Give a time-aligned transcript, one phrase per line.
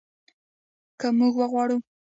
[0.99, 1.77] که موږ وغواړو.